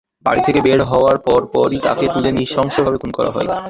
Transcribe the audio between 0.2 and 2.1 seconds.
বাড়ি থেকে বের হওয়ার পরপরই তাঁকে